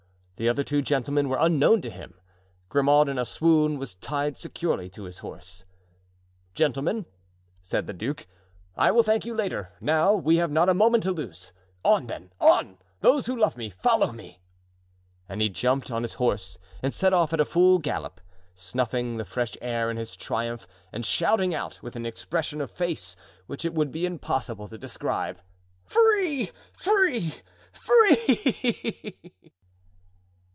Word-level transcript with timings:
The 0.37 0.49
other 0.49 0.63
two 0.63 0.81
gentlemen 0.81 1.29
were 1.29 1.37
unknown 1.39 1.81
to 1.81 1.91
him. 1.91 2.15
Grimaud, 2.67 3.07
in 3.07 3.19
a 3.19 3.25
swoon, 3.25 3.77
was 3.77 3.93
tied 3.93 4.37
securely 4.37 4.89
to 4.89 5.05
a 5.05 5.11
horse. 5.11 5.65
"Gentlemen," 6.55 7.05
said 7.61 7.85
the 7.85 7.93
duke, 7.93 8.25
"I 8.75 8.89
will 8.89 9.03
thank 9.03 9.23
you 9.23 9.35
later; 9.35 9.73
now 9.79 10.15
we 10.15 10.37
have 10.37 10.49
not 10.49 10.67
a 10.67 10.73
moment 10.73 11.03
to 11.03 11.11
lose. 11.11 11.53
On, 11.85 12.07
then! 12.07 12.31
on! 12.39 12.79
those 13.01 13.27
who 13.27 13.37
love 13.37 13.55
me, 13.55 13.69
follow 13.69 14.11
me!" 14.11 14.41
And 15.29 15.41
he 15.43 15.47
jumped 15.49 15.91
on 15.91 16.01
his 16.01 16.15
horse 16.15 16.57
and 16.81 16.91
set 16.91 17.13
off 17.13 17.33
at 17.33 17.47
full 17.47 17.77
gallop, 17.77 18.19
snuffing 18.55 19.17
the 19.17 19.25
fresh 19.25 19.55
air 19.61 19.91
in 19.91 19.97
his 19.97 20.15
triumph 20.15 20.65
and 20.91 21.05
shouting 21.05 21.53
out, 21.53 21.77
with 21.83 21.95
an 21.95 22.07
expression 22.07 22.61
of 22.61 22.71
face 22.71 23.15
which 23.45 23.63
it 23.63 23.75
would 23.75 23.91
be 23.91 24.07
impossible 24.07 24.67
to 24.69 24.77
describe: 24.79 25.39
"Free! 25.85 26.49
free! 26.73 27.35
free!" 27.71 29.19